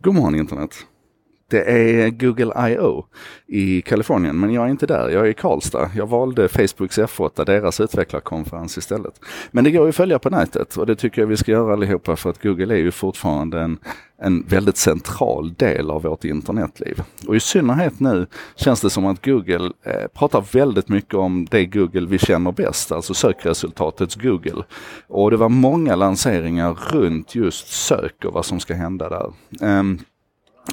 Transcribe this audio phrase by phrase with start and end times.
[0.00, 0.86] God morgon internet.
[1.50, 3.04] Det är Google I.O.
[3.46, 5.08] i Kalifornien, men jag är inte där.
[5.08, 5.90] Jag är i Karlstad.
[5.94, 9.20] Jag valde Facebooks F8, deras utvecklarkonferens istället.
[9.50, 11.72] Men det går ju att följa på nätet och det tycker jag vi ska göra
[11.72, 13.78] allihopa för att Google är ju fortfarande en,
[14.22, 17.02] en väldigt central del av vårt internetliv.
[17.26, 18.26] Och i synnerhet nu
[18.56, 22.92] känns det som att Google eh, pratar väldigt mycket om det Google vi känner bäst,
[22.92, 24.62] alltså sökresultatets Google.
[25.06, 29.32] Och det var många lanseringar runt just sök och vad som ska hända där.
[29.78, 29.98] Um,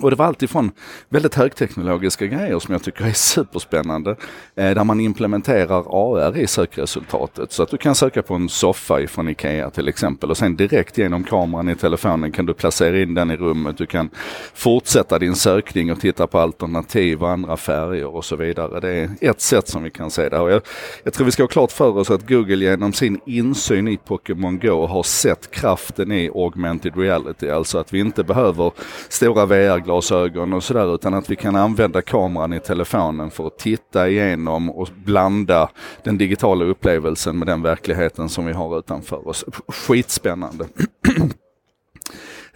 [0.02, 0.72] och det var alltifrån
[1.10, 4.16] väldigt högteknologiska grejer som jag tycker är superspännande.
[4.56, 7.52] Eh, där man implementerar AR i sökresultatet.
[7.52, 10.98] Så att du kan söka på en soffa ifrån IKEA till exempel och sen direkt
[10.98, 13.78] genom kameran i telefonen kan du placera in den i rummet.
[13.78, 14.10] Du kan
[14.54, 18.80] fortsätta din sökning och titta på alternativ och andra färger och så vidare.
[18.80, 20.40] Det är ett sätt som vi kan se det.
[20.40, 20.62] Och jag,
[21.04, 24.60] jag tror vi ska ha klart för oss att Google genom sin insyn i Pokémon
[24.60, 27.50] Go har sett kraften i augmented reality.
[27.50, 28.72] Alltså att vi inte behöver
[29.10, 33.58] stora VR VR-glasögon och sådär utan att vi kan använda kameran i telefonen för att
[33.58, 35.70] titta igenom och blanda
[36.04, 39.46] den digitala upplevelsen med den verkligheten som vi har utanför oss.
[39.68, 40.66] Skitspännande.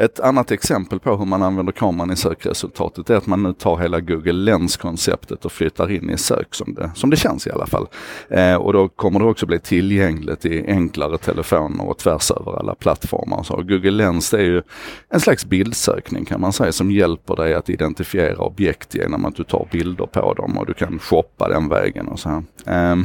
[0.01, 3.77] Ett annat exempel på hur man använder kameran i sökresultatet är att man nu tar
[3.77, 7.65] hela Google Lens-konceptet och flyttar in i sök som det, som det känns i alla
[7.67, 7.87] fall.
[8.29, 12.75] Eh, och då kommer det också bli tillgängligt i enklare telefoner och tvärs över alla
[12.75, 13.43] plattformar.
[13.43, 14.61] Så Google Lens är ju
[15.09, 19.43] en slags bildsökning kan man säga som hjälper dig att identifiera objekt genom att du
[19.43, 22.43] tar bilder på dem och du kan shoppa den vägen och så här.
[22.69, 22.95] Eh,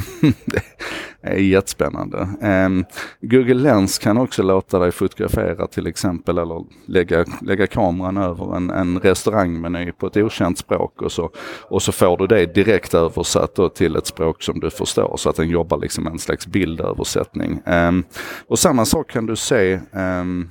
[1.25, 2.29] är jättespännande.
[2.41, 2.85] Um,
[3.21, 8.71] Google Lens kan också låta dig fotografera till exempel eller lägga, lägga kameran över en,
[8.71, 11.31] en restaurangmeny på ett okänt språk och så,
[11.69, 15.37] och så får du det direkt översatt till ett språk som du förstår så att
[15.37, 17.51] den jobbar liksom en slags bildöversättning.
[17.51, 18.05] Um, ehm,
[18.49, 20.51] och samma sak kan du se um,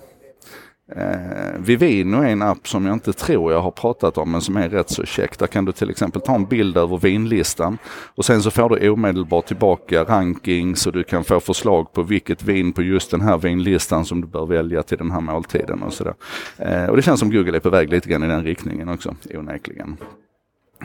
[0.92, 4.58] Eh, Vivino är en app som jag inte tror jag har pratat om men som
[4.58, 5.40] är rätt så käck.
[5.40, 7.78] Där kan du till exempel ta en bild över vinlistan
[8.16, 12.44] och sen så får du omedelbart tillbaka rankings och du kan få förslag på vilket
[12.44, 15.94] vin på just den här vinlistan som du bör välja till den här måltiden och
[15.94, 16.14] sådär.
[16.58, 19.16] Eh, och det känns som Google är på väg lite grann i den riktningen också,
[19.34, 19.98] onekligen.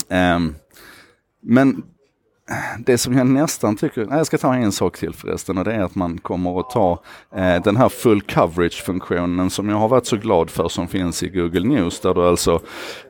[0.09, 0.39] Eh,
[1.41, 1.83] men
[2.79, 5.73] det som jag nästan tycker, nej, jag ska ta en sak till förresten och det
[5.73, 7.03] är att man kommer att ta
[7.35, 11.29] eh, den här full coverage-funktionen som jag har varit så glad för som finns i
[11.29, 12.61] Google News där du alltså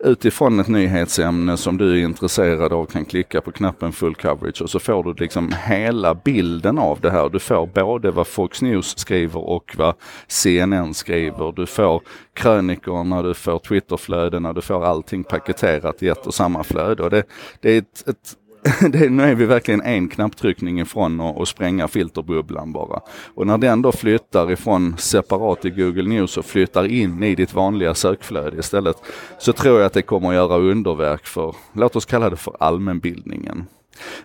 [0.04, 4.70] utifrån ett nyhetsämne som du är intresserad av kan klicka på knappen full coverage och
[4.70, 7.28] så får du liksom hela bilden av det här.
[7.28, 9.94] Du får både vad Fox News skriver och vad
[10.26, 11.52] CNN skriver.
[11.52, 12.02] Du får
[12.34, 17.02] krönikorna, du får Twitterflödena, du får allting paketerat i ett och samma flöde.
[17.02, 17.22] Och det,
[17.60, 18.36] det är ett, ett
[18.90, 23.00] det, nu är vi verkligen en knapptryckning ifrån att spränga filterbubblan bara.
[23.34, 27.54] Och när den då flyttar ifrån separat i Google News och flyttar in i ditt
[27.54, 28.96] vanliga sökflöde istället
[29.38, 32.56] så tror jag att det kommer att göra underverk för, låt oss kalla det för
[32.60, 33.66] allmänbildningen.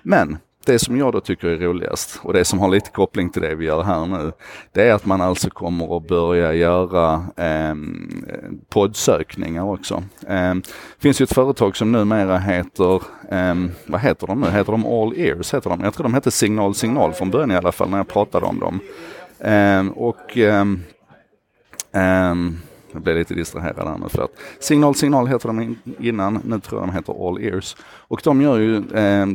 [0.02, 3.42] Men det som jag då tycker är roligast och det som har lite koppling till
[3.42, 4.32] det vi gör här nu,
[4.72, 7.76] det är att man alltså kommer att börja göra eh,
[8.70, 10.04] poddsökningar också.
[10.28, 12.96] Eh, det finns ju ett företag som numera heter,
[13.32, 14.48] eh, vad heter de nu?
[14.48, 15.54] Heter de All Ears?
[15.54, 15.82] Heter de?
[15.82, 18.60] Jag tror de hette Signal Signal från början i alla fall när jag pratade om
[18.60, 18.80] dem.
[19.40, 20.82] Eh, och ehm,
[21.92, 22.58] ehm,
[22.94, 26.82] jag blev lite distraherad här nu för att Signal Signal heter de innan, nu tror
[26.82, 27.76] jag de heter All Ears.
[28.08, 29.28] Och de gör ju eh,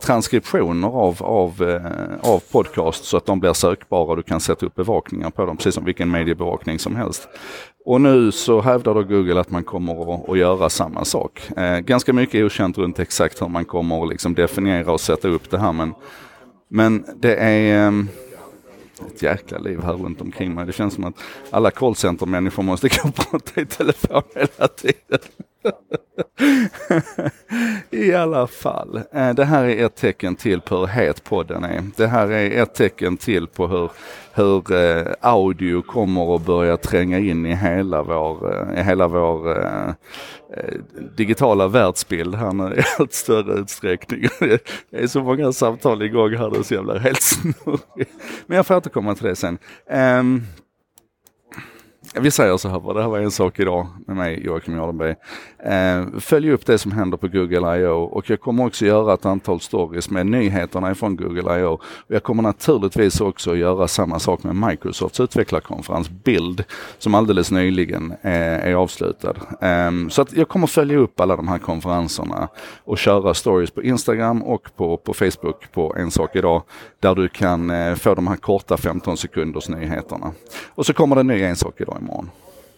[0.00, 4.66] transkriptioner av, av, eh, av podcast så att de blir sökbara och du kan sätta
[4.66, 7.28] upp bevakningar på dem, precis som vilken mediebevakning som helst.
[7.84, 11.42] Och nu så hävdar då Google att man kommer att, att göra samma sak.
[11.56, 15.50] Eh, ganska mycket okänt runt exakt hur man kommer att liksom definiera och sätta upp
[15.50, 15.94] det här men,
[16.68, 17.92] men det är eh,
[19.14, 20.66] ett jäkla liv här runt omkring mig.
[20.66, 21.14] Det känns som att
[21.50, 25.20] alla callcenter-människor måste gå och prata i telefon hela tiden.
[27.90, 31.82] I alla fall, eh, det här är ett tecken till på hur het podden är.
[31.96, 33.90] Det här är ett tecken till på hur,
[34.32, 39.62] hur eh, audio kommer att börja tränga in i hela vår, eh, i hela vår
[41.16, 44.28] digitala världsbild här nu i allt större utsträckning.
[44.90, 48.12] Det är så många samtal igång här, det är så jävla helt snurrigt.
[48.46, 49.58] Men jag får återkomma till det sen.
[49.90, 50.46] Um,
[52.20, 55.14] vi säger så här bara, det här var en sak idag med mig Joakim Jardenberg.
[55.64, 58.02] Eh, följ upp det som händer på Google I.O.
[58.02, 61.72] och jag kommer också göra ett antal stories med nyheterna ifrån Google I.O.
[61.72, 66.64] Och jag kommer naturligtvis också göra samma sak med Microsofts utvecklarkonferens Bild
[66.98, 69.34] som alldeles nyligen eh, är avslutad.
[69.60, 72.48] Eh, så att jag kommer följa upp alla de här konferenserna
[72.84, 76.62] och köra stories på Instagram och på, på Facebook på En sak idag
[77.00, 80.32] där du kan eh, få de här korta 15 sekunders nyheterna.
[80.74, 82.30] Och så kommer det en ny En sak idag imorgon.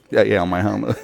[0.08, 0.94] Jag ger mig här nu.